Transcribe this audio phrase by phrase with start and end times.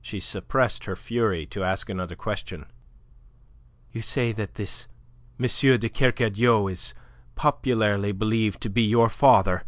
[0.00, 2.64] She suppressed her fury to ask another question.
[3.92, 4.88] "You say that this
[5.38, 5.46] M.
[5.78, 6.94] de Kercadiou is
[7.34, 9.64] popularly believed to be your father.